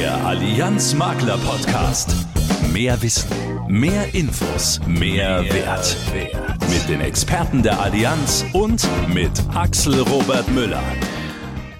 Der 0.00 0.16
Allianz 0.24 0.94
Makler 0.94 1.36
Podcast. 1.36 2.16
Mehr 2.72 3.02
Wissen, 3.02 3.28
mehr 3.68 4.14
Infos, 4.14 4.80
mehr, 4.86 5.42
mehr 5.42 5.52
Wert. 5.52 5.96
Wert. 6.14 6.70
Mit 6.70 6.88
den 6.88 7.02
Experten 7.02 7.62
der 7.62 7.78
Allianz 7.78 8.46
und 8.54 8.88
mit 9.12 9.30
Axel 9.54 10.00
Robert 10.00 10.50
Müller. 10.52 10.82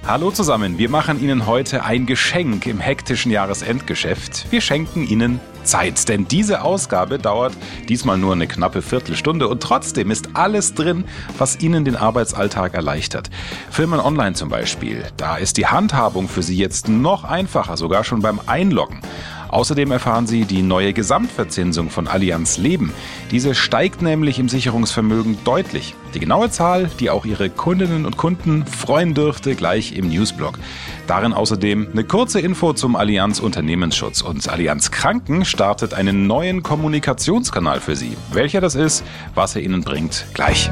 Hallo 0.07 0.31
zusammen, 0.31 0.79
wir 0.79 0.89
machen 0.89 1.23
Ihnen 1.23 1.47
heute 1.47 1.85
ein 1.85 2.07
Geschenk 2.07 2.67
im 2.67 2.81
hektischen 2.81 3.31
Jahresendgeschäft. 3.31 4.47
Wir 4.51 4.63
schenken 4.63 5.07
Ihnen 5.07 5.41
Zeit, 5.63 6.09
denn 6.09 6.27
diese 6.27 6.63
Ausgabe 6.63 7.19
dauert 7.19 7.53
diesmal 7.89 8.17
nur 8.17 8.33
eine 8.33 8.49
knappe 8.49 8.81
Viertelstunde 8.81 9.47
und 9.47 9.63
trotzdem 9.63 10.11
ist 10.11 10.31
alles 10.33 10.75
drin, 10.75 11.05
was 11.37 11.61
Ihnen 11.61 11.85
den 11.85 11.97
Arbeitsalltag 11.97 12.75
erleichtert. 12.75 13.31
Firmen 13.71 14.01
online 14.01 14.33
zum 14.33 14.49
Beispiel, 14.49 15.05
da 15.19 15.37
ist 15.37 15.59
die 15.59 15.67
Handhabung 15.67 16.29
für 16.29 16.43
Sie 16.43 16.57
jetzt 16.57 16.89
noch 16.89 17.25
einfacher, 17.25 17.77
sogar 17.77 18.03
schon 18.03 18.23
beim 18.23 18.41
Einloggen. 18.47 19.03
Außerdem 19.51 19.91
erfahren 19.91 20.27
Sie 20.27 20.45
die 20.45 20.63
neue 20.63 20.93
Gesamtverzinsung 20.93 21.91
von 21.91 22.07
Allianz 22.07 22.57
Leben. 22.57 22.93
Diese 23.31 23.55
steigt 23.55 24.03
nämlich 24.03 24.39
im 24.39 24.49
Sicherungsvermögen 24.49 25.39
deutlich. 25.45 25.95
Die 26.15 26.21
genaue 26.21 26.51
Zahl, 26.51 26.91
die 27.01 27.11
auch 27.11 27.25
Ihre 27.25 27.51
Kundinnen 27.51 28.07
und 28.07 28.17
Kunden 28.17 28.65
freuen 28.67 29.15
dürfte, 29.15 29.55
gleich 29.55 29.97
im 29.97 30.09
Newsblog. 30.09 30.59
Darin 31.07 31.33
außerdem 31.33 31.89
eine 31.93 32.05
kurze 32.05 32.41
Info 32.41 32.73
zum 32.73 32.97
Allianz 32.97 33.41
Unternehmensschutz. 33.41 34.23
Und 34.23 34.49
Allianz 34.49 34.91
Kranken 34.91 35.45
startet 35.45 35.95
einen 35.95 36.27
neuen 36.27 36.63
Kommunikationskanal 36.63 37.81
für 37.81 37.97
Sie. 37.97 38.17
Welcher 38.33 38.61
das 38.61 38.75
ist, 38.75 39.05
was 39.35 39.57
er 39.57 39.63
Ihnen 39.63 39.83
bringt, 39.83 40.27
gleich. 40.35 40.71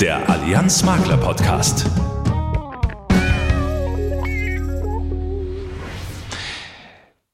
Der 0.00 0.28
Allianz 0.28 0.84
Makler 0.84 1.16
Podcast. 1.16 1.86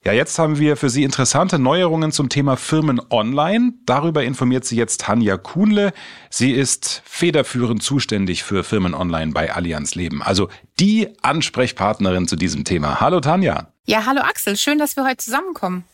Ja, 0.06 0.12
jetzt 0.12 0.38
haben 0.38 0.58
wir 0.58 0.76
für 0.76 0.90
Sie 0.90 1.02
interessante 1.02 1.58
Neuerungen 1.58 2.12
zum 2.12 2.28
Thema 2.28 2.58
Firmen 2.58 3.00
online. 3.08 3.72
Darüber 3.86 4.22
informiert 4.22 4.66
Sie 4.66 4.76
jetzt 4.76 5.00
Tanja 5.00 5.38
Kuhnle. 5.38 5.94
Sie 6.28 6.52
ist 6.52 7.00
federführend 7.06 7.82
zuständig 7.82 8.42
für 8.42 8.64
Firmen 8.64 8.92
online 8.92 9.32
bei 9.32 9.50
Allianz 9.50 9.94
Leben. 9.94 10.22
Also 10.22 10.50
die 10.78 11.08
Ansprechpartnerin 11.22 12.28
zu 12.28 12.36
diesem 12.36 12.64
Thema. 12.64 13.00
Hallo 13.00 13.20
Tanja. 13.20 13.68
Ja, 13.86 14.04
hallo 14.04 14.20
Axel. 14.20 14.58
Schön, 14.58 14.78
dass 14.78 14.94
wir 14.96 15.06
heute 15.06 15.24
zusammenkommen. 15.24 15.84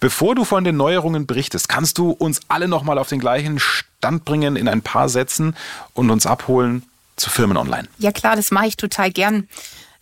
Bevor 0.00 0.34
du 0.34 0.44
von 0.44 0.62
den 0.62 0.76
Neuerungen 0.76 1.26
berichtest, 1.26 1.70
kannst 1.70 1.96
du 1.96 2.10
uns 2.10 2.42
alle 2.48 2.68
nochmal 2.68 2.98
auf 2.98 3.08
den 3.08 3.20
gleichen 3.20 3.58
Stand 3.58 4.26
bringen 4.26 4.56
in 4.56 4.68
ein 4.68 4.82
paar 4.82 5.08
Sätzen 5.08 5.56
und 5.94 6.10
uns 6.10 6.26
abholen 6.26 6.82
zu 7.16 7.30
Firmen 7.30 7.56
online. 7.56 7.88
Ja 7.96 8.12
klar, 8.12 8.36
das 8.36 8.50
mache 8.50 8.66
ich 8.66 8.76
total 8.76 9.10
gern. 9.10 9.48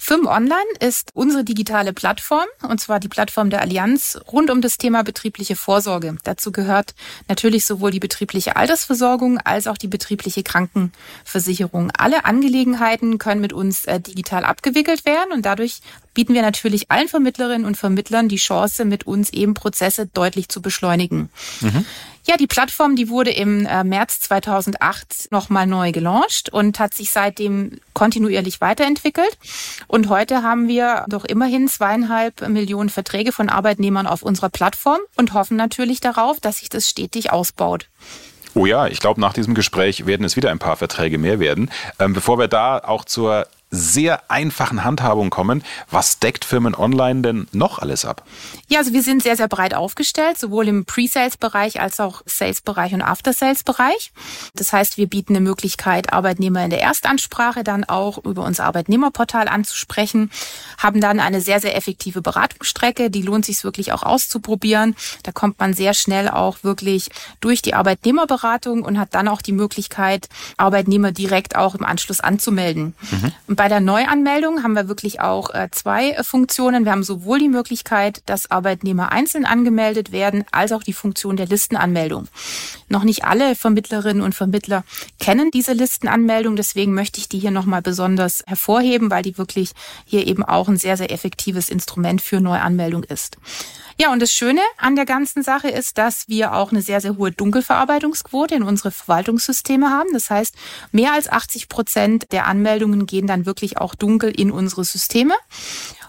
Firmen 0.01 0.29
Online 0.29 0.65
ist 0.79 1.11
unsere 1.15 1.43
digitale 1.45 1.93
Plattform, 1.93 2.47
und 2.63 2.81
zwar 2.81 3.01
die 3.01 3.09
Plattform 3.09 3.51
der 3.51 3.61
Allianz 3.61 4.19
rund 4.33 4.49
um 4.49 4.63
das 4.63 4.79
Thema 4.79 5.03
betriebliche 5.03 5.57
Vorsorge. 5.57 6.17
Dazu 6.23 6.53
gehört 6.53 6.95
natürlich 7.29 7.67
sowohl 7.67 7.91
die 7.91 7.99
betriebliche 7.99 8.57
Altersversorgung 8.57 9.39
als 9.39 9.67
auch 9.67 9.77
die 9.77 9.89
betriebliche 9.89 10.45
Krankenversicherung. 10.45 11.91
Alle 11.99 12.25
Angelegenheiten 12.25 13.19
können 13.19 13.41
mit 13.41 13.53
uns 13.53 13.85
äh, 13.87 14.01
digital 14.01 14.45
abgewickelt 14.45 15.05
werden 15.05 15.33
und 15.33 15.45
dadurch 15.45 15.81
bieten 16.19 16.35
wir 16.35 16.43
natürlich 16.43 16.91
allen 16.91 17.07
Vermittlerinnen 17.07 17.65
und 17.65 17.77
Vermittlern 17.77 18.29
die 18.29 18.39
Chance, 18.39 18.85
mit 18.85 19.07
uns 19.07 19.31
eben 19.33 19.55
Prozesse 19.55 20.09
deutlich 20.09 20.49
zu 20.49 20.61
beschleunigen. 20.61 21.31
Mhm. 21.61 21.87
Ja, 22.27 22.37
die 22.37 22.49
Plattform, 22.49 22.97
die 22.97 23.09
wurde 23.09 23.31
im 23.31 23.65
äh, 23.65 23.85
März 23.85 24.19
2008 24.23 25.29
nochmal 25.31 25.69
neu 25.69 25.93
gelauncht 25.93 26.53
und 26.53 26.81
hat 26.81 26.93
sich 26.93 27.13
seitdem 27.13 27.79
kontinuierlich 27.93 28.61
weiterentwickelt. 28.61 29.39
Und 29.87 30.09
heute 30.09 30.43
haben 30.43 30.67
wir 30.67 31.05
doch 31.09 31.25
immerhin 31.25 31.69
zweieinhalb 31.69 32.49
Millionen 32.49 32.89
Verträge 32.89 33.31
von 33.31 33.49
Arbeitnehmern 33.49 34.09
auf 34.09 34.25
unserer 34.25 34.49
Plattform 34.49 34.99
und 35.15 35.35
hoffen 35.35 35.57
natürlich 35.57 36.01
darauf, 36.01 36.41
dass 36.41 36.59
sich 36.59 36.69
das 36.69 36.89
stetig 36.89 37.31
ausbaut. 37.31 37.87
Oh 38.55 38.67
ja, 38.67 38.89
ich 38.89 38.99
glaube, 38.99 39.21
nach 39.21 39.35
diesem 39.35 39.55
Gespräch 39.55 40.05
werden 40.05 40.25
es 40.25 40.35
wieder 40.35 40.51
ein 40.51 40.59
paar 40.59 40.77
Verträge 40.77 41.17
mehr 41.17 41.39
werden. 41.39 41.71
Ähm, 42.01 42.13
bevor 42.13 42.41
wir 42.41 42.49
da 42.49 42.79
auch 42.79 43.05
zur 43.05 43.47
sehr 43.71 44.31
einfachen 44.31 44.85
Handhabung 44.85 45.29
kommen. 45.31 45.63
Was 45.91 46.19
deckt 46.19 46.45
Firmen 46.45 46.75
online 46.75 47.21
denn 47.21 47.49
noch 47.53 47.79
alles 47.79 48.05
ab? 48.05 48.25
Ja, 48.69 48.79
also 48.79 48.93
wir 48.93 49.03
sind 49.03 49.23
sehr, 49.23 49.37
sehr 49.37 49.49
breit 49.49 49.75
aufgestellt, 49.75 50.39
sowohl 50.39 50.69
im 50.69 50.85
Pre-Sales-Bereich 50.87 51.81
als 51.81 52.01
auch 52.01 52.23
Sales-Bereich 52.25 52.95
und 52.95 53.03
After-Sales-Bereich. 53.03 54.13
Das 54.55 54.73
heißt, 54.73 54.97
wir 54.97 55.07
bieten 55.07 55.37
eine 55.37 55.45
Möglichkeit, 55.45 56.13
Arbeitnehmer 56.13 56.65
in 56.65 56.71
der 56.71 56.81
Erstansprache 56.81 57.63
dann 57.63 57.85
auch 57.85 58.25
über 58.25 58.45
unser 58.45 58.65
Arbeitnehmerportal 58.65 59.49
anzusprechen, 59.49 60.31
haben 60.79 61.01
dann 61.01 61.21
eine 61.21 61.41
sehr, 61.41 61.61
sehr 61.61 61.77
effektive 61.77 62.23
Beratungsstrecke, 62.23 63.11
die 63.11 63.23
lohnt 63.23 63.45
sich 63.45 63.65
wirklich 63.65 63.93
auch 63.93 64.03
auszuprobieren. 64.03 64.97
Da 65.25 65.33
kommt 65.33 65.59
man 65.59 65.75
sehr 65.75 65.93
schnell 65.93 66.29
auch 66.29 66.59
wirklich 66.63 67.11
durch 67.41 67.61
die 67.61 67.75
Arbeitnehmerberatung 67.75 68.83
und 68.83 68.99
hat 68.99 69.15
dann 69.15 69.29
auch 69.29 69.43
die 69.43 69.53
Möglichkeit, 69.53 70.29
Arbeitnehmer 70.57 71.13
direkt 71.13 71.57
auch 71.57 71.75
im 71.75 71.85
Anschluss 71.85 72.21
anzumelden. 72.21 72.95
Mhm 73.11 73.33
bei 73.59 73.69
der 73.69 73.81
Neuanmeldung 73.81 74.63
haben 74.63 74.75
wir 74.75 74.87
wirklich 74.87 75.21
auch 75.21 75.53
äh, 75.53 75.69
zwei 75.73 76.11
äh, 76.13 76.23
Funktionen. 76.23 76.85
Wir 76.85 76.93
haben 76.93 77.03
sowohl 77.03 77.41
die 77.41 77.49
Möglichkeit, 77.49 78.23
dass 78.27 78.53
Arbeitnehmer 78.53 79.11
einzeln 79.11 79.45
angemeldet 79.45 80.13
werden, 80.13 80.45
als 80.53 80.71
auch 80.71 80.85
die 80.85 80.93
Funktion 80.93 81.37
der 81.37 81.49
Listenanmeldung. 81.49 82.29
Noch 82.89 83.03
nicht 83.03 83.25
alle 83.25 83.57
Vermittlerinnen 83.57 84.23
und 84.23 84.37
Vermittler 84.37 84.85
kennen 85.19 85.51
diese 85.51 85.73
Listenanmeldung, 85.73 86.55
deswegen 86.55 86.95
möchte 86.95 87.19
ich 87.19 87.29
die 87.29 87.41
hier 87.41 87.51
nochmal 87.51 87.83
besonders 87.83 88.45
hervorheben, 88.47 89.11
weil 89.11 89.25
die 89.25 89.37
wirklich 89.37 89.73
hier 90.05 90.25
eben 90.29 90.45
auch 90.45 90.69
ein 90.69 90.77
sehr, 90.77 90.97
sehr 90.97 91.11
effektives 91.11 91.69
Instrument 91.69 92.23
für 92.23 92.41
Neuanmeldung 92.41 93.03
ist. 93.03 93.39
Ja, 94.01 94.13
und 94.13 94.23
das 94.23 94.31
Schöne 94.31 94.61
an 94.77 94.95
der 94.95 95.07
ganzen 95.07 95.43
Sache 95.43 95.69
ist, 95.69 95.99
dass 95.99 96.29
wir 96.29 96.55
auch 96.55 96.71
eine 96.71 96.83
sehr, 96.83 97.01
sehr 97.01 97.17
hohe 97.17 97.33
Dunkelverarbeitungsquote 97.33 98.55
in 98.55 98.63
unsere 98.63 98.93
Verwaltungssysteme 98.93 99.91
haben. 99.91 100.11
Das 100.13 100.31
heißt, 100.31 100.55
mehr 100.93 101.15
als 101.15 101.29
80 101.29 101.69
Prozent 101.69 102.31
der 102.31 102.47
Anmeldungen 102.47 103.07
gehen 103.07 103.27
dann 103.27 103.45
wirklich 103.49 103.79
auch 103.79 103.97
dunkel 103.97 104.31
in 104.31 104.53
unsere 104.53 104.85
Systeme. 104.85 105.35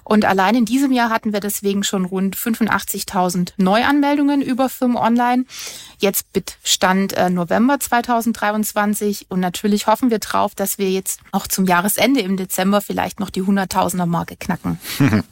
Und 0.03 0.25
allein 0.25 0.55
in 0.55 0.66
diesem 0.66 0.91
Jahr 0.91 1.09
hatten 1.09 1.33
wir 1.33 1.39
deswegen 1.39 1.83
schon 1.83 2.05
rund 2.05 2.35
85.000 2.35 3.53
Neuanmeldungen 3.57 4.41
über 4.41 4.67
Firmen 4.67 4.97
online. 4.97 5.45
Jetzt 6.00 6.25
Stand 6.63 7.13
äh, 7.13 7.29
November 7.29 7.79
2023. 7.79 9.27
Und 9.29 9.39
natürlich 9.39 9.88
hoffen 9.88 10.09
wir 10.09 10.19
drauf, 10.19 10.55
dass 10.55 10.77
wir 10.77 10.89
jetzt 10.89 11.19
auch 11.31 11.47
zum 11.47 11.66
Jahresende 11.66 12.22
im 12.22 12.38
Dezember 12.38 12.81
vielleicht 12.81 13.19
noch 13.19 13.29
die 13.29 13.44
100.000er 13.44 14.06
Marke 14.06 14.35
knacken. 14.35 14.79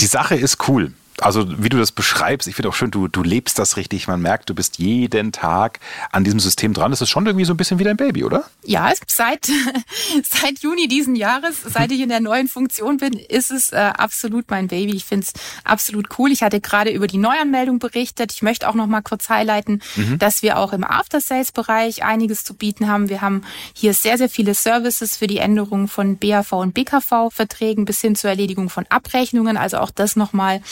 Die 0.00 0.06
Sache 0.06 0.34
ist 0.34 0.68
cool 0.68 0.92
also 1.22 1.62
wie 1.62 1.68
du 1.68 1.78
das 1.78 1.92
beschreibst, 1.92 2.48
ich 2.48 2.54
finde 2.54 2.68
auch 2.68 2.74
schön, 2.74 2.90
du, 2.90 3.08
du 3.08 3.22
lebst 3.22 3.58
das 3.58 3.76
richtig. 3.76 4.08
Man 4.08 4.20
merkt, 4.20 4.50
du 4.50 4.54
bist 4.54 4.78
jeden 4.78 5.32
Tag 5.32 5.80
an 6.10 6.24
diesem 6.24 6.40
System 6.40 6.72
dran. 6.74 6.90
Das 6.90 7.00
ist 7.00 7.10
schon 7.10 7.26
irgendwie 7.26 7.44
so 7.44 7.54
ein 7.54 7.56
bisschen 7.56 7.78
wie 7.78 7.84
dein 7.84 7.96
Baby, 7.96 8.24
oder? 8.24 8.44
Ja, 8.64 8.92
seit, 9.06 9.48
seit 10.24 10.58
Juni 10.60 10.88
diesen 10.88 11.16
Jahres, 11.16 11.62
seit 11.62 11.92
ich 11.92 12.00
in 12.00 12.08
der 12.08 12.20
neuen 12.20 12.48
Funktion 12.48 12.98
bin, 12.98 13.14
ist 13.14 13.50
es 13.50 13.72
äh, 13.72 13.76
absolut 13.76 14.50
mein 14.50 14.68
Baby. 14.68 14.94
Ich 14.94 15.04
finde 15.04 15.26
es 15.26 15.32
absolut 15.64 16.18
cool. 16.18 16.30
Ich 16.32 16.42
hatte 16.42 16.60
gerade 16.60 16.90
über 16.90 17.06
die 17.06 17.18
Neuanmeldung 17.18 17.78
berichtet. 17.78 18.32
Ich 18.32 18.42
möchte 18.42 18.68
auch 18.68 18.74
noch 18.74 18.86
mal 18.86 19.02
kurz 19.02 19.28
highlighten, 19.28 19.82
mhm. 19.96 20.18
dass 20.18 20.42
wir 20.42 20.58
auch 20.58 20.72
im 20.72 20.84
After-Sales-Bereich 20.84 22.04
einiges 22.04 22.44
zu 22.44 22.54
bieten 22.54 22.88
haben. 22.88 23.08
Wir 23.08 23.20
haben 23.20 23.42
hier 23.74 23.94
sehr, 23.94 24.18
sehr 24.18 24.28
viele 24.28 24.54
Services 24.54 25.16
für 25.16 25.26
die 25.26 25.38
Änderung 25.38 25.88
von 25.88 26.16
BAV 26.18 26.52
und 26.52 26.74
BKV-Verträgen 26.74 27.84
bis 27.84 28.00
hin 28.00 28.16
zur 28.16 28.30
Erledigung 28.30 28.70
von 28.70 28.86
Abrechnungen. 28.88 29.56
Also 29.56 29.78
auch 29.78 29.90
das 29.90 30.16
nochmal 30.16 30.62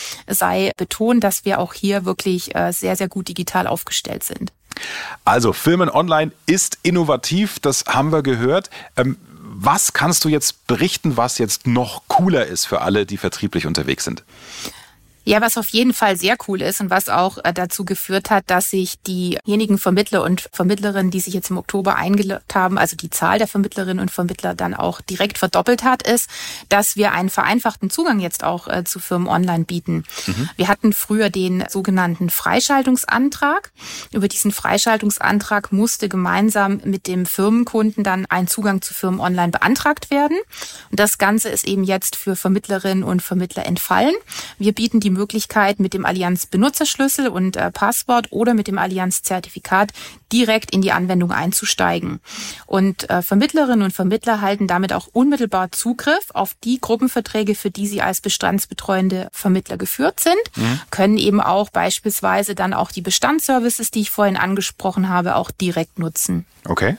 sei 0.41 0.73
betont, 0.77 1.23
dass 1.23 1.45
wir 1.45 1.61
auch 1.61 1.73
hier 1.73 2.05
wirklich 2.05 2.57
äh, 2.57 2.73
sehr, 2.73 2.97
sehr 2.97 3.09
gut 3.09 3.29
digital 3.29 3.69
aufgestellt 3.69 4.25
sind. 4.25 4.53
Also 5.25 5.53
Filmen 5.53 5.89
online 5.89 6.33
ist 6.47 6.79
innovativ, 6.83 7.61
das 7.61 7.85
haben 7.87 8.11
wir 8.11 8.23
gehört. 8.23 8.71
Ähm, 8.97 9.17
was 9.63 9.93
kannst 9.93 10.25
du 10.25 10.29
jetzt 10.29 10.67
berichten, 10.67 11.17
was 11.17 11.39
jetzt 11.39 11.67
noch 11.67 12.03
cooler 12.09 12.47
ist 12.47 12.65
für 12.65 12.81
alle, 12.81 13.05
die 13.05 13.19
vertrieblich 13.19 13.67
unterwegs 13.67 14.05
sind? 14.05 14.25
Ja, 15.31 15.41
was 15.41 15.57
auf 15.57 15.69
jeden 15.69 15.95
Fall 15.95 16.17
sehr 16.17 16.37
cool 16.49 16.61
ist 16.61 16.81
und 16.81 16.91
was 16.91 17.09
auch 17.09 17.39
äh, 17.45 17.53
dazu 17.53 17.85
geführt 17.85 18.31
hat, 18.31 18.51
dass 18.51 18.71
sich 18.71 19.01
diejenigen 19.03 19.79
Vermittler 19.79 20.25
und 20.25 20.49
Vermittlerinnen, 20.53 21.13
die 21.13 21.21
sich 21.21 21.35
jetzt 21.35 21.51
im 21.51 21.57
Oktober 21.57 21.95
eingeloggt 21.95 22.53
haben, 22.57 22.77
also 22.79 22.97
die 22.97 23.11
Zahl 23.11 23.39
der 23.39 23.47
Vermittlerinnen 23.47 24.01
und 24.01 24.11
Vermittler 24.11 24.57
dann 24.57 24.75
auch 24.75 25.01
direkt 25.01 25.39
verdoppelt 25.39 25.85
hat, 25.85 26.03
ist, 26.03 26.29
dass 26.69 26.97
wir 26.97 27.13
einen 27.13 27.31
vereinfachten 27.31 27.91
Zugang 27.91 28.19
jetzt 28.19 28.43
auch 28.43 28.67
äh, 28.67 28.83
zu 28.83 28.99
Firmen 28.99 29.29
online 29.29 29.67
bieten. 29.67 30.03
Mhm. 30.27 30.51
Wir 30.57 30.67
hatten 30.67 30.93
früher 30.93 31.31
den 31.31 31.63
sogenannten 31.69 32.29
Freischaltungsantrag. 32.29 33.71
Über 34.11 34.27
diesen 34.27 34.51
Freischaltungsantrag 34.51 35.71
musste 35.71 36.09
gemeinsam 36.09 36.81
mit 36.83 37.07
dem 37.07 37.25
Firmenkunden 37.25 38.03
dann 38.03 38.27
ein 38.27 38.49
Zugang 38.49 38.83
zu 38.83 38.95
Firmen 38.95 39.21
online 39.21 39.53
beantragt 39.53 40.11
werden. 40.11 40.37
Und 40.91 40.99
das 40.99 41.19
Ganze 41.19 41.51
ist 41.51 41.69
eben 41.69 41.85
jetzt 41.85 42.17
für 42.17 42.35
Vermittlerinnen 42.35 43.05
und 43.05 43.23
Vermittler 43.23 43.65
entfallen. 43.65 44.17
Wir 44.59 44.73
bieten 44.73 44.99
die 44.99 45.20
Möglichkeit, 45.21 45.81
mit 45.81 45.93
dem 45.93 46.07
Allianz 46.07 46.47
Benutzerschlüssel 46.47 47.29
und 47.29 47.57
äh, 47.57 47.71
Passwort 47.71 48.29
oder 48.31 48.55
mit 48.55 48.69
dem 48.69 48.79
Allianz 48.79 49.23
Zertifikat 49.23 49.93
direkt 50.33 50.71
in 50.71 50.81
die 50.81 50.93
Anwendung 50.93 51.31
einzusteigen. 51.31 52.21
Und 52.67 53.11
äh, 53.11 53.21
Vermittlerinnen 53.21 53.83
und 53.83 53.93
Vermittler 53.93 54.41
halten 54.41 54.67
damit 54.67 54.93
auch 54.93 55.09
unmittelbar 55.13 55.73
Zugriff 55.73 56.31
auf 56.33 56.55
die 56.65 56.81
Gruppenverträge, 56.81 57.55
für 57.55 57.71
die 57.71 57.87
sie 57.87 58.01
als 58.01 58.21
bestandsbetreuende 58.21 59.29
Vermittler 59.33 59.77
geführt 59.77 60.21
sind, 60.21 60.41
mhm. 60.57 60.81
können 60.91 61.19
eben 61.19 61.41
auch 61.41 61.69
beispielsweise 61.71 62.55
dann 62.55 62.73
auch 62.73 62.91
die 62.93 63.03
Bestandsservices, 63.03 63.91
die 63.91 64.01
ich 64.01 64.11
vorhin 64.11 64.39
angesprochen 64.39 65.09
habe, 65.09 65.37
auch 65.37 65.51
direkt 65.51 65.99
nutzen. 65.99 66.47
Okay. 66.65 66.97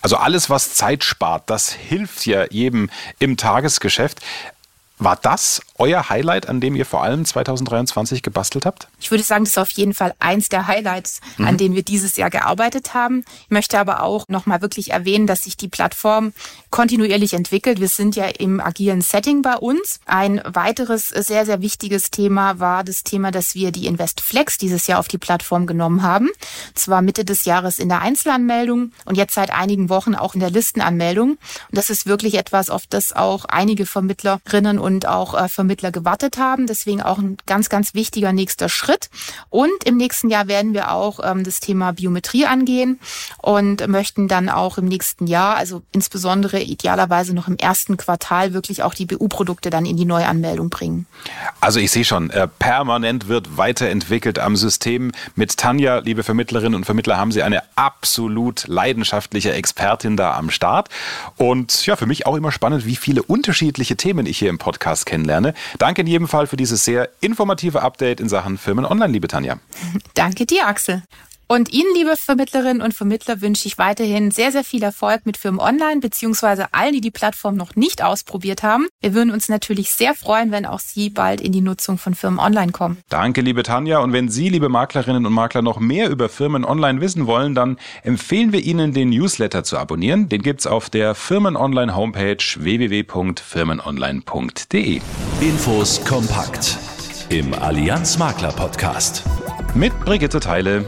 Also 0.00 0.16
alles, 0.16 0.48
was 0.48 0.74
Zeit 0.74 1.02
spart, 1.02 1.50
das 1.50 1.72
hilft 1.72 2.24
ja 2.26 2.46
jedem 2.50 2.88
im 3.18 3.36
Tagesgeschäft. 3.36 4.20
War 4.98 5.16
das 5.16 5.60
euer 5.76 6.08
Highlight, 6.08 6.48
an 6.48 6.60
dem 6.60 6.74
ihr 6.74 6.86
vor 6.86 7.02
allem 7.02 7.26
2023 7.26 8.22
gebastelt 8.22 8.64
habt? 8.64 8.88
Ich 8.98 9.10
würde 9.10 9.22
sagen, 9.22 9.44
das 9.44 9.50
ist 9.50 9.58
auf 9.58 9.70
jeden 9.70 9.92
Fall 9.92 10.14
eins 10.20 10.48
der 10.48 10.66
Highlights, 10.66 11.20
mhm. 11.36 11.46
an 11.46 11.58
denen 11.58 11.74
wir 11.74 11.82
dieses 11.82 12.16
Jahr 12.16 12.30
gearbeitet 12.30 12.94
haben. 12.94 13.22
Ich 13.44 13.50
möchte 13.50 13.78
aber 13.78 14.02
auch 14.02 14.26
nochmal 14.28 14.62
wirklich 14.62 14.92
erwähnen, 14.92 15.26
dass 15.26 15.44
sich 15.44 15.58
die 15.58 15.68
Plattform 15.68 16.32
kontinuierlich 16.70 17.34
entwickelt. 17.34 17.78
Wir 17.78 17.88
sind 17.88 18.16
ja 18.16 18.24
im 18.24 18.58
agilen 18.58 19.02
Setting 19.02 19.42
bei 19.42 19.56
uns. 19.56 20.00
Ein 20.06 20.40
weiteres 20.46 21.10
sehr, 21.10 21.44
sehr 21.44 21.60
wichtiges 21.60 22.10
Thema 22.10 22.58
war 22.58 22.82
das 22.82 23.04
Thema, 23.04 23.30
dass 23.30 23.54
wir 23.54 23.72
die 23.72 23.86
InvestFlex 23.86 24.56
dieses 24.56 24.86
Jahr 24.86 24.98
auf 24.98 25.08
die 25.08 25.18
Plattform 25.18 25.66
genommen 25.66 26.02
haben. 26.02 26.30
Zwar 26.74 27.02
Mitte 27.02 27.26
des 27.26 27.44
Jahres 27.44 27.78
in 27.78 27.90
der 27.90 28.00
Einzelanmeldung 28.00 28.92
und 29.04 29.16
jetzt 29.16 29.34
seit 29.34 29.50
einigen 29.50 29.90
Wochen 29.90 30.14
auch 30.14 30.32
in 30.32 30.40
der 30.40 30.50
Listenanmeldung. 30.50 31.32
Und 31.32 31.38
das 31.70 31.90
ist 31.90 32.06
wirklich 32.06 32.36
etwas, 32.36 32.70
auf 32.70 32.86
das 32.86 33.12
auch 33.12 33.44
einige 33.44 33.84
Vermittlerinnen 33.84 34.78
und 34.78 34.85
auch 35.06 35.34
äh, 35.34 35.48
Vermittler 35.48 35.90
gewartet 35.90 36.38
haben. 36.38 36.66
Deswegen 36.68 37.02
auch 37.02 37.18
ein 37.18 37.36
ganz, 37.46 37.68
ganz 37.68 37.92
wichtiger 37.94 38.32
nächster 38.32 38.68
Schritt. 38.68 39.10
Und 39.50 39.84
im 39.84 39.96
nächsten 39.96 40.30
Jahr 40.30 40.46
werden 40.46 40.74
wir 40.74 40.92
auch 40.92 41.18
ähm, 41.24 41.42
das 41.42 41.58
Thema 41.58 41.92
Biometrie 41.92 42.46
angehen 42.46 43.00
und 43.42 43.86
möchten 43.88 44.28
dann 44.28 44.48
auch 44.48 44.78
im 44.78 44.84
nächsten 44.84 45.26
Jahr, 45.26 45.56
also 45.56 45.82
insbesondere 45.90 46.60
idealerweise 46.60 47.34
noch 47.34 47.48
im 47.48 47.56
ersten 47.56 47.96
Quartal, 47.96 48.54
wirklich 48.54 48.84
auch 48.84 48.94
die 48.94 49.06
BU-Produkte 49.06 49.70
dann 49.70 49.86
in 49.86 49.96
die 49.96 50.04
Neuanmeldung 50.04 50.70
bringen. 50.70 51.06
Also 51.60 51.80
ich 51.80 51.90
sehe 51.90 52.04
schon, 52.04 52.30
äh, 52.30 52.46
permanent 52.46 53.26
wird 53.26 53.56
weiterentwickelt 53.56 54.38
am 54.38 54.54
System. 54.54 55.10
Mit 55.34 55.56
Tanja, 55.56 55.98
liebe 55.98 56.22
Vermittlerinnen 56.22 56.76
und 56.76 56.84
Vermittler, 56.84 57.16
haben 57.16 57.32
Sie 57.32 57.42
eine 57.42 57.62
absolut 57.74 58.68
leidenschaftliche 58.68 59.52
Expertin 59.52 60.16
da 60.16 60.36
am 60.36 60.50
Start. 60.50 60.90
Und 61.36 61.86
ja, 61.86 61.96
für 61.96 62.06
mich 62.06 62.26
auch 62.26 62.36
immer 62.36 62.52
spannend, 62.52 62.86
wie 62.86 62.94
viele 62.94 63.24
unterschiedliche 63.24 63.96
Themen 63.96 64.26
ich 64.26 64.38
hier 64.38 64.48
im 64.48 64.58
Podcast 64.58 64.75
Podcast 64.76 65.06
kennenlerne. 65.06 65.54
Danke 65.78 66.02
in 66.02 66.06
jedem 66.06 66.28
Fall 66.28 66.46
für 66.46 66.58
dieses 66.58 66.84
sehr 66.84 67.08
informative 67.22 67.80
Update 67.80 68.20
in 68.20 68.28
Sachen 68.28 68.58
Firmen 68.58 68.84
Online, 68.84 69.10
liebe 69.10 69.26
Tanja. 69.26 69.58
Danke 70.14 70.44
dir, 70.44 70.66
Axel. 70.66 71.02
Und 71.48 71.72
Ihnen, 71.72 71.94
liebe 71.94 72.16
Vermittlerinnen 72.16 72.82
und 72.82 72.92
Vermittler, 72.92 73.40
wünsche 73.40 73.68
ich 73.68 73.78
weiterhin 73.78 74.32
sehr, 74.32 74.50
sehr 74.50 74.64
viel 74.64 74.82
Erfolg 74.82 75.26
mit 75.26 75.36
Firmen 75.36 75.60
Online, 75.60 76.00
beziehungsweise 76.00 76.74
allen, 76.74 76.92
die 76.92 77.00
die 77.00 77.12
Plattform 77.12 77.54
noch 77.54 77.76
nicht 77.76 78.02
ausprobiert 78.02 78.64
haben. 78.64 78.88
Wir 79.00 79.14
würden 79.14 79.30
uns 79.30 79.48
natürlich 79.48 79.92
sehr 79.92 80.14
freuen, 80.14 80.50
wenn 80.50 80.66
auch 80.66 80.80
Sie 80.80 81.08
bald 81.08 81.40
in 81.40 81.52
die 81.52 81.60
Nutzung 81.60 81.98
von 81.98 82.16
Firmen 82.16 82.40
Online 82.40 82.72
kommen. 82.72 82.98
Danke, 83.08 83.42
liebe 83.42 83.62
Tanja. 83.62 84.00
Und 84.00 84.12
wenn 84.12 84.28
Sie, 84.28 84.48
liebe 84.48 84.68
Maklerinnen 84.68 85.24
und 85.24 85.32
Makler, 85.32 85.62
noch 85.62 85.78
mehr 85.78 86.10
über 86.10 86.28
Firmen 86.28 86.64
Online 86.64 87.00
wissen 87.00 87.28
wollen, 87.28 87.54
dann 87.54 87.78
empfehlen 88.02 88.52
wir 88.52 88.58
Ihnen, 88.60 88.92
den 88.92 89.10
Newsletter 89.10 89.62
zu 89.62 89.78
abonnieren. 89.78 90.28
Den 90.28 90.42
gibt's 90.42 90.66
auf 90.66 90.90
der 90.90 91.14
Firmen 91.14 91.56
Online 91.56 91.94
Homepage 91.94 92.38
www.firmenonline.de. 92.56 95.00
Infos 95.40 96.04
kompakt 96.04 96.76
im 97.28 97.54
Allianz 97.54 98.18
Makler 98.18 98.50
Podcast. 98.52 99.22
Mit 99.74 99.98
Brigitte 100.00 100.40
Teile. 100.40 100.86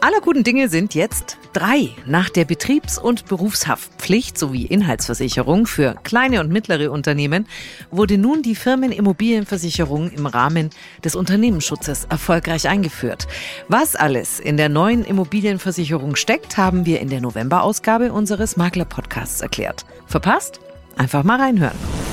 Aller 0.00 0.20
guten 0.20 0.44
Dinge 0.44 0.68
sind 0.68 0.94
jetzt 0.94 1.38
drei. 1.52 1.88
Nach 2.04 2.28
der 2.28 2.44
Betriebs- 2.44 2.98
und 2.98 3.26
Berufshaftpflicht 3.26 4.38
sowie 4.38 4.66
Inhaltsversicherung 4.66 5.66
für 5.66 5.96
kleine 6.04 6.40
und 6.40 6.50
mittlere 6.50 6.92
Unternehmen 6.92 7.46
wurde 7.90 8.18
nun 8.18 8.42
die 8.42 8.54
Firmenimmobilienversicherung 8.54 10.10
im 10.10 10.26
Rahmen 10.26 10.70
des 11.02 11.16
Unternehmensschutzes 11.16 12.04
erfolgreich 12.10 12.68
eingeführt. 12.68 13.26
Was 13.68 13.96
alles 13.96 14.38
in 14.38 14.58
der 14.58 14.68
neuen 14.68 15.04
Immobilienversicherung 15.04 16.14
steckt, 16.14 16.58
haben 16.58 16.84
wir 16.84 17.00
in 17.00 17.08
der 17.08 17.22
November-Ausgabe 17.22 18.12
unseres 18.12 18.56
Makler-Podcasts 18.56 19.40
erklärt. 19.40 19.86
Verpasst? 20.06 20.60
Einfach 20.96 21.24
mal 21.24 21.40
reinhören. 21.40 22.05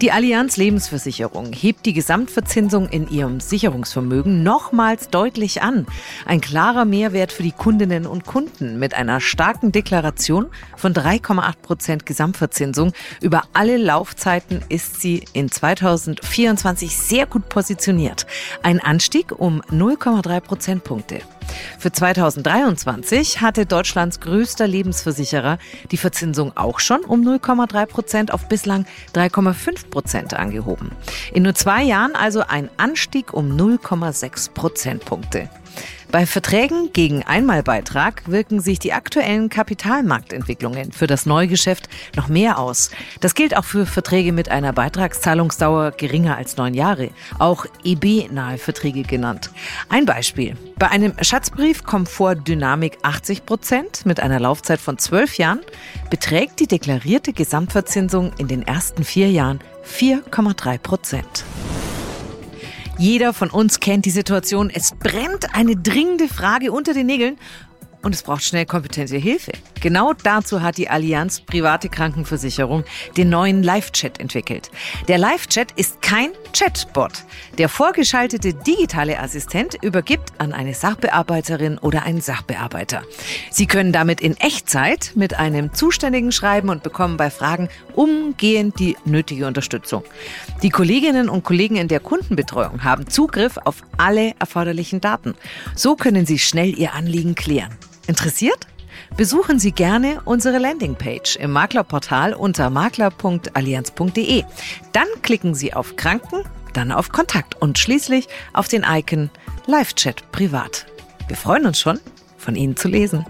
Die 0.00 0.12
Allianz 0.12 0.56
Lebensversicherung 0.56 1.52
hebt 1.52 1.84
die 1.84 1.92
Gesamtverzinsung 1.92 2.88
in 2.88 3.10
ihrem 3.10 3.38
Sicherungsvermögen 3.38 4.42
nochmals 4.42 5.10
deutlich 5.10 5.60
an. 5.60 5.86
Ein 6.24 6.40
klarer 6.40 6.86
Mehrwert 6.86 7.32
für 7.32 7.42
die 7.42 7.52
Kundinnen 7.52 8.06
und 8.06 8.24
Kunden 8.24 8.78
mit 8.78 8.94
einer 8.94 9.20
starken 9.20 9.72
Deklaration 9.72 10.46
von 10.74 10.94
3,8 10.94 11.52
Prozent 11.60 12.06
Gesamtverzinsung. 12.06 12.94
Über 13.20 13.42
alle 13.52 13.76
Laufzeiten 13.76 14.62
ist 14.70 15.02
sie 15.02 15.22
in 15.34 15.50
2024 15.50 16.96
sehr 16.96 17.26
gut 17.26 17.50
positioniert. 17.50 18.26
Ein 18.62 18.80
Anstieg 18.80 19.38
um 19.38 19.60
0,3 19.70 20.40
Prozentpunkte. 20.40 21.20
Für 21.78 21.92
2023 21.92 23.40
hatte 23.40 23.66
Deutschlands 23.66 24.20
größter 24.20 24.66
Lebensversicherer 24.66 25.58
die 25.90 25.96
Verzinsung 25.96 26.56
auch 26.56 26.80
schon 26.80 27.00
um 27.04 27.22
0,3 27.22 27.86
Prozent 27.86 28.32
auf 28.32 28.48
bislang 28.48 28.86
3,5 29.14 29.90
Prozent 29.90 30.34
angehoben. 30.34 30.92
In 31.32 31.42
nur 31.42 31.54
zwei 31.54 31.82
Jahren 31.82 32.14
also 32.14 32.42
ein 32.46 32.70
Anstieg 32.76 33.32
um 33.32 33.56
0,6 33.56 34.52
Prozentpunkte. 34.52 35.48
Bei 36.10 36.26
Verträgen 36.26 36.92
gegen 36.92 37.22
Einmalbeitrag 37.22 38.22
wirken 38.26 38.60
sich 38.60 38.80
die 38.80 38.92
aktuellen 38.92 39.48
Kapitalmarktentwicklungen 39.48 40.90
für 40.90 41.06
das 41.06 41.24
Neugeschäft 41.24 41.88
noch 42.16 42.26
mehr 42.26 42.58
aus. 42.58 42.90
Das 43.20 43.34
gilt 43.34 43.56
auch 43.56 43.64
für 43.64 43.86
Verträge 43.86 44.32
mit 44.32 44.48
einer 44.48 44.72
Beitragszahlungsdauer 44.72 45.92
geringer 45.92 46.36
als 46.36 46.56
neun 46.56 46.74
Jahre, 46.74 47.10
auch 47.38 47.64
EB-nahe 47.84 48.58
Verträge 48.58 49.02
genannt. 49.02 49.50
Ein 49.88 50.04
Beispiel. 50.04 50.56
Bei 50.78 50.88
einem 50.88 51.14
Schatzbrief 51.20 51.84
Komfort 51.84 52.36
Dynamik 52.48 52.98
80 53.02 53.46
Prozent 53.46 54.04
mit 54.04 54.18
einer 54.18 54.40
Laufzeit 54.40 54.80
von 54.80 54.98
zwölf 54.98 55.38
Jahren 55.38 55.60
beträgt 56.10 56.58
die 56.58 56.66
deklarierte 56.66 57.32
Gesamtverzinsung 57.32 58.32
in 58.36 58.48
den 58.48 58.66
ersten 58.66 59.04
vier 59.04 59.30
Jahren 59.30 59.60
4,3 59.86 60.78
Prozent. 60.78 61.44
Jeder 63.00 63.32
von 63.32 63.48
uns 63.48 63.80
kennt 63.80 64.04
die 64.04 64.10
Situation. 64.10 64.68
Es 64.68 64.92
brennt 64.92 65.54
eine 65.54 65.74
dringende 65.74 66.28
Frage 66.28 66.70
unter 66.70 66.92
den 66.92 67.06
Nägeln 67.06 67.38
und 68.02 68.14
es 68.14 68.22
braucht 68.22 68.42
schnell 68.42 68.66
kompetente 68.66 69.16
Hilfe. 69.16 69.52
Genau 69.80 70.12
dazu 70.12 70.62
hat 70.62 70.78
die 70.78 70.88
Allianz 70.88 71.40
Private 71.40 71.88
Krankenversicherung 71.88 72.84
den 73.16 73.28
neuen 73.28 73.62
Live-Chat 73.62 74.20
entwickelt. 74.20 74.70
Der 75.08 75.18
Live-Chat 75.18 75.72
ist 75.72 76.02
kein 76.02 76.30
Chatbot. 76.52 77.12
Der 77.58 77.68
vorgeschaltete 77.68 78.54
digitale 78.54 79.18
Assistent 79.18 79.76
übergibt 79.82 80.32
an 80.38 80.52
eine 80.52 80.74
Sachbearbeiterin 80.74 81.78
oder 81.78 82.02
einen 82.02 82.20
Sachbearbeiter. 82.20 83.02
Sie 83.50 83.66
können 83.66 83.92
damit 83.92 84.20
in 84.20 84.36
Echtzeit 84.36 85.12
mit 85.14 85.38
einem 85.38 85.72
Zuständigen 85.74 86.32
schreiben 86.32 86.68
und 86.68 86.82
bekommen 86.82 87.16
bei 87.16 87.30
Fragen 87.30 87.68
umgehend 87.94 88.78
die 88.78 88.96
nötige 89.04 89.46
Unterstützung. 89.46 90.04
Die 90.62 90.70
Kolleginnen 90.70 91.28
und 91.28 91.44
Kollegen 91.44 91.76
in 91.76 91.88
der 91.88 92.00
Kundenbetreuung 92.00 92.84
haben 92.84 93.08
Zugriff 93.08 93.58
auf 93.64 93.82
alle 93.96 94.34
erforderlichen 94.38 95.00
Daten. 95.00 95.34
So 95.74 95.96
können 95.96 96.26
sie 96.26 96.38
schnell 96.38 96.78
ihr 96.78 96.94
Anliegen 96.94 97.34
klären. 97.34 97.76
Interessiert? 98.10 98.66
Besuchen 99.16 99.60
Sie 99.60 99.70
gerne 99.70 100.20
unsere 100.24 100.58
Landingpage 100.58 101.36
im 101.36 101.52
Maklerportal 101.52 102.34
unter 102.34 102.68
makler.allianz.de. 102.68 104.42
Dann 104.92 105.06
klicken 105.22 105.54
Sie 105.54 105.72
auf 105.72 105.94
Kranken, 105.94 106.42
dann 106.72 106.90
auf 106.90 107.10
Kontakt 107.10 107.54
und 107.62 107.78
schließlich 107.78 108.26
auf 108.52 108.66
den 108.66 108.84
Icon 108.84 109.30
Live-Chat 109.66 110.32
privat. 110.32 110.86
Wir 111.28 111.36
freuen 111.36 111.66
uns 111.66 111.78
schon, 111.78 112.00
von 112.36 112.56
Ihnen 112.56 112.76
zu 112.76 112.88
lesen. 112.88 113.24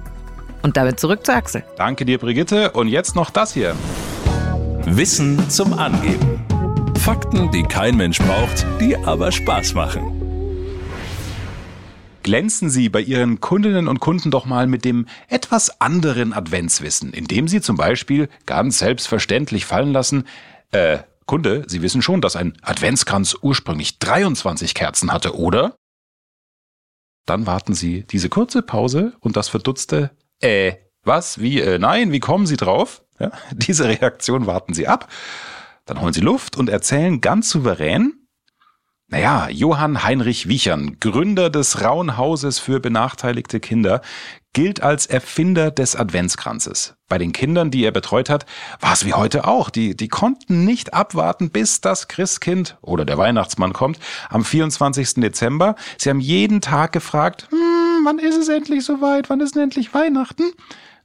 Und 0.63 0.79
damit 0.79 0.99
zurück 0.99 1.27
zu 1.27 1.35
Axel. 1.35 1.63
Danke 1.77 2.07
dir, 2.07 2.17
Brigitte. 2.17 2.71
Und 2.73 2.89
jetzt 2.89 3.15
noch 3.15 3.29
das 3.29 3.53
hier. 3.53 3.77
Wissen 4.87 5.51
zum 5.51 5.75
Angeben. 5.75 6.43
Fakten, 6.99 7.51
die 7.51 7.65
kein 7.65 7.99
Mensch 7.99 8.19
braucht, 8.19 8.65
die 8.81 8.97
aber 8.97 9.31
Spaß 9.31 9.75
machen 9.75 10.20
glänzen 12.31 12.71
Sie 12.71 12.89
bei 12.89 13.01
Ihren 13.01 13.41
Kundinnen 13.41 13.89
und 13.89 13.99
Kunden 13.99 14.31
doch 14.31 14.47
mal 14.47 14.69
mit 14.69 14.85
dem 14.85 15.07
etwas 15.27 15.81
anderen 15.81 16.33
Adventswissen, 16.33 17.13
indem 17.13 17.49
Sie 17.49 17.61
zum 17.61 17.77
Beispiel 17.77 18.29
ganz 18.47 18.79
selbstverständlich 18.79 19.67
fallen 19.67 19.93
lassen, 19.93 20.29
äh, 20.71 20.99
Kunde, 21.27 21.65
Sie 21.67 21.83
wissen 21.83 22.03
schon, 22.03 22.21
dass 22.21 22.37
ein 22.37 22.57
Adventskranz 22.63 23.37
ursprünglich 23.43 23.99
23 23.99 24.75
Kerzen 24.75 25.13
hatte, 25.13 25.37
oder? 25.37 25.75
Dann 27.27 27.49
warten 27.49 27.75
Sie 27.75 28.05
diese 28.05 28.29
kurze 28.29 28.63
Pause 28.63 29.15
und 29.19 29.37
das 29.37 29.49
verdutzte, 29.49 30.13
äh, 30.39 30.75
was, 31.03 31.41
wie, 31.41 31.61
äh, 31.61 31.81
nein, 31.81 32.13
wie 32.13 32.21
kommen 32.21 32.47
Sie 32.47 32.57
drauf? 32.57 33.03
Ja, 33.19 33.33
diese 33.51 33.89
Reaktion 33.89 34.47
warten 34.47 34.73
Sie 34.73 34.87
ab. 34.87 35.09
Dann 35.85 36.01
holen 36.01 36.13
Sie 36.13 36.21
Luft 36.21 36.57
und 36.57 36.69
erzählen 36.69 37.21
ganz 37.21 37.51
souverän, 37.51 38.20
Naja, 39.13 39.49
Johann 39.51 40.05
Heinrich 40.05 40.47
Wiechern, 40.47 40.99
Gründer 41.01 41.51
des 41.51 41.83
Rauen 41.83 42.17
Hauses 42.17 42.61
für 42.61 42.79
benachteiligte 42.79 43.59
Kinder, 43.59 44.03
gilt 44.53 44.85
als 44.85 45.07
Erfinder 45.07 45.73
des 45.73 45.97
Adventskranzes. 45.97 46.95
Bei 47.09 47.19
den 47.19 47.33
Kindern, 47.33 47.73
die 47.73 47.85
er 47.85 47.91
betreut 47.91 48.31
hat, 48.31 48.47
war 48.79 48.93
es 48.93 49.05
wie 49.05 49.13
heute 49.13 49.49
auch. 49.49 49.71
Die, 49.71 49.97
die 49.97 50.07
konnten 50.07 50.65
nicht 50.65 50.95
abwarten, 50.95 51.51
bis 51.51 51.81
das 51.81 52.07
Christkind 52.07 52.79
oder 52.83 53.05
der 53.05 53.19
Weihnachtsmann 53.19 53.73
kommt 53.73 53.99
am 54.29 54.45
24. 54.45 55.15
Dezember. 55.15 55.75
Sie 55.99 56.09
haben 56.09 56.21
jeden 56.21 56.61
Tag 56.61 56.93
gefragt, 56.93 57.49
hm, 57.51 58.05
wann 58.05 58.21
ist 58.21 58.37
es 58.37 58.49
endlich 58.49 58.85
soweit? 58.85 59.29
Wann 59.29 59.41
ist 59.41 59.57
denn 59.57 59.65
endlich 59.65 59.93
Weihnachten? 59.93 60.53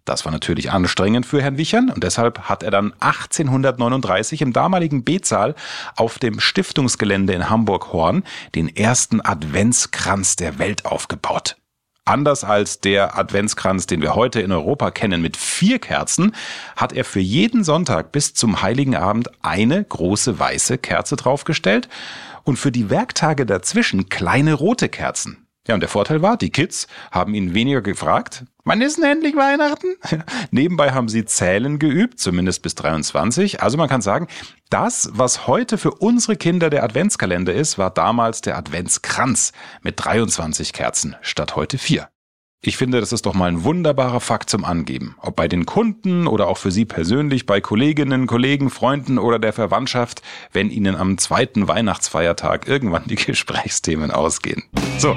Das 0.06 0.24
war 0.24 0.32
natürlich 0.32 0.72
anstrengend 0.72 1.26
für 1.26 1.42
Herrn 1.42 1.58
Wichern 1.58 1.90
und 1.90 2.04
deshalb 2.04 2.42
hat 2.42 2.62
er 2.62 2.70
dann 2.70 2.94
1839 3.00 4.44
im 4.44 4.54
damaligen 4.54 5.04
B-Saal 5.04 5.56
auf 5.96 6.20
dem 6.20 6.40
Stiftungsgelände 6.40 7.34
in 7.34 7.50
Hamburg-Horn 7.50 8.24
den 8.54 8.74
ersten 8.74 9.20
Adventskranz 9.20 10.36
der 10.36 10.60
Welt 10.60 10.86
aufgebaut. 10.86 11.58
Anders 12.08 12.44
als 12.44 12.80
der 12.82 13.18
Adventskranz, 13.18 13.88
den 13.88 14.04
wir 14.04 14.14
heute 14.14 14.40
in 14.40 14.52
Europa 14.52 14.92
kennen, 14.92 15.24
mit 15.24 15.38
vier 15.38 15.80
Kerzen, 15.80 16.36
hat 16.76 16.94
er 16.94 17.04
für 17.04 17.20
jeden 17.20 17.64
Sonntag 17.64 18.12
bis 18.12 18.36
zum 18.36 18.62
Heiligen 18.62 18.96
Abend 18.96 19.32
eine 19.42 19.84
große 19.84 20.38
weiße 20.38 20.78
Kerze 20.78 21.16
draufgestellt 21.16 21.90
und 22.44 22.58
für 22.58 22.72
die 22.72 22.92
Werktage 22.92 23.48
dazwischen 23.48 24.08
kleine 24.08 24.54
rote 24.54 24.88
Kerzen. 24.88 25.45
Ja, 25.68 25.74
und 25.74 25.82
der 25.82 25.90
Vorteil 25.90 26.22
war, 26.22 26.38
die 26.38 26.52
Kids 26.52 26.88
haben 27.12 27.34
ihn 27.34 27.54
weniger 27.56 27.82
gefragt. 27.82 28.46
Wann 28.66 28.82
ist 28.82 28.98
denn 28.98 29.06
endlich 29.06 29.36
Weihnachten? 29.36 29.96
Nebenbei 30.52 30.92
haben 30.92 31.10
sie 31.10 31.26
Zählen 31.26 31.80
geübt, 31.80 32.20
zumindest 32.20 32.62
bis 32.62 32.76
23. 32.76 33.62
Also 33.62 33.78
man 33.78 33.90
kann 33.90 34.02
sagen, 34.02 34.28
das, 34.70 35.10
was 35.14 35.48
heute 35.48 35.78
für 35.78 35.92
unsere 35.92 36.36
Kinder 36.36 36.70
der 36.70 36.84
Adventskalender 36.84 37.54
ist, 37.54 37.78
war 37.78 37.92
damals 37.92 38.42
der 38.42 38.58
Adventskranz 38.58 39.54
mit 39.82 40.04
23 40.04 40.74
Kerzen 40.74 41.16
statt 41.22 41.56
heute 41.56 41.78
vier. 41.78 42.10
Ich 42.68 42.78
finde, 42.78 43.00
das 43.00 43.14
ist 43.14 43.28
doch 43.28 43.36
mal 43.36 43.46
ein 43.46 43.64
wunderbarer 43.64 44.20
Fakt 44.20 44.50
zum 44.50 44.66
Angeben. 44.66 45.16
Ob 45.22 45.36
bei 45.36 45.48
den 45.48 45.68
Kunden 45.68 46.26
oder 46.26 46.48
auch 46.48 46.58
für 46.58 46.72
Sie 46.72 46.84
persönlich, 46.84 47.46
bei 47.46 47.62
Kolleginnen, 47.62 48.26
Kollegen, 48.26 48.72
Freunden 48.72 49.20
oder 49.20 49.38
der 49.38 49.54
Verwandtschaft, 49.54 50.24
wenn 50.52 50.72
Ihnen 50.72 50.96
am 50.96 51.20
zweiten 51.20 51.68
Weihnachtsfeiertag 51.68 52.68
irgendwann 52.68 53.04
die 53.06 53.16
Gesprächsthemen 53.24 54.10
ausgehen. 54.10 54.64
So, 54.98 55.16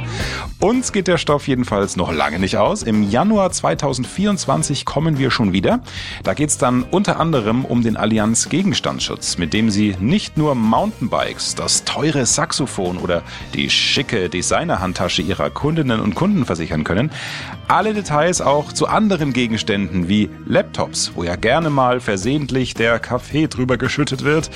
uns 0.61 0.93
geht 0.93 1.09
der 1.09 1.17
Stoff 1.17 1.49
jedenfalls 1.49 1.97
noch 1.97 2.13
lange 2.13 2.39
nicht 2.39 2.59
aus. 2.59 2.83
Im 2.83 3.09
Januar 3.09 3.51
2024 3.51 4.85
kommen 4.85 5.17
wir 5.17 5.31
schon 5.31 5.55
wieder. 5.55 5.81
Da 6.25 6.35
geht 6.35 6.51
es 6.51 6.59
dann 6.59 6.83
unter 6.83 7.19
anderem 7.19 7.65
um 7.65 7.83
den 7.83 7.97
Allianz 7.97 8.51
Gegenstandsschutz, 8.51 9.39
mit 9.39 9.55
dem 9.55 9.71
Sie 9.71 9.97
nicht 10.01 10.37
nur 10.37 10.55
Mountainbikes, 10.55 11.55
das 11.55 11.85
teure 11.85 12.27
Saxophon 12.27 12.99
oder 12.99 13.23
die 13.55 13.71
schicke 13.71 14.29
Designerhandtasche 14.29 15.23
Ihrer 15.23 15.49
Kundinnen 15.49 16.01
und 16.01 16.15
Kunden 16.15 16.45
versichern 16.45 16.85
können, 16.85 17.11
alle 17.69 17.95
Details 17.95 18.41
auch 18.41 18.73
zu 18.73 18.87
anderen 18.87 19.33
Gegenständen 19.33 20.09
wie 20.09 20.31
Laptops, 20.47 21.13
wo 21.15 21.23
ja 21.23 21.37
gerne 21.37 21.71
mal 21.71 22.01
versehentlich 22.01 22.75
der 22.75 22.99
Kaffee 22.99 23.47
drüber 23.47 23.77
geschüttet 23.77 24.25
wird. 24.25 24.51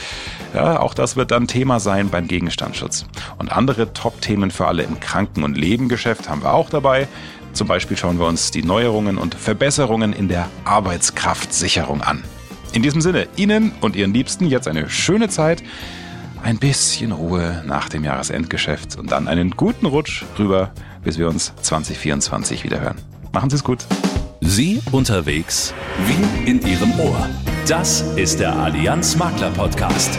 Ja, 0.54 0.80
auch 0.80 0.94
das 0.94 1.16
wird 1.16 1.30
dann 1.30 1.46
Thema 1.46 1.80
sein 1.80 2.08
beim 2.08 2.28
Gegenstandsschutz. 2.28 3.06
Und 3.38 3.52
andere 3.52 3.92
Top-Themen 3.92 4.50
für 4.50 4.66
alle 4.66 4.82
im 4.82 5.00
Kranken- 5.00 5.44
und 5.44 5.56
Lebengeschäft 5.56 6.28
haben 6.28 6.42
wir 6.42 6.54
auch 6.54 6.70
dabei. 6.70 7.08
Zum 7.52 7.68
Beispiel 7.68 7.96
schauen 7.96 8.18
wir 8.18 8.26
uns 8.26 8.50
die 8.50 8.62
Neuerungen 8.62 9.18
und 9.18 9.34
Verbesserungen 9.34 10.12
in 10.12 10.28
der 10.28 10.48
Arbeitskraftsicherung 10.64 12.00
an. 12.00 12.24
In 12.72 12.82
diesem 12.82 13.02
Sinne, 13.02 13.28
Ihnen 13.36 13.72
und 13.82 13.96
Ihren 13.96 14.14
Liebsten 14.14 14.46
jetzt 14.46 14.66
eine 14.66 14.88
schöne 14.88 15.28
Zeit, 15.28 15.62
ein 16.42 16.58
bisschen 16.58 17.12
Ruhe 17.12 17.62
nach 17.66 17.88
dem 17.88 18.04
Jahresendgeschäft 18.04 18.98
und 18.98 19.10
dann 19.10 19.28
einen 19.28 19.52
guten 19.52 19.86
Rutsch 19.86 20.24
rüber 20.38 20.72
bis 21.04 21.18
wir 21.18 21.28
uns 21.28 21.52
2024 21.62 22.64
wieder 22.64 22.80
hören. 22.80 22.96
Machen 23.32 23.50
Sie 23.50 23.56
es 23.56 23.64
gut. 23.64 23.84
Sie 24.40 24.80
unterwegs 24.90 25.72
wie 26.06 26.50
in 26.50 26.60
Ihrem 26.66 26.98
Ohr. 26.98 27.28
Das 27.66 28.02
ist 28.16 28.40
der 28.40 28.54
Allianz 28.56 29.16
Makler 29.16 29.50
Podcast. 29.50 30.18